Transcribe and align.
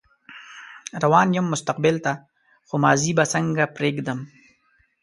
روان 1.03 1.27
يم 1.35 1.45
مستقبل 1.53 1.95
ته 2.05 2.13
خو 2.67 2.75
ماضي 2.83 3.11
به 3.17 3.25
څنګه 3.33 3.63
پرېږدم 3.75 4.19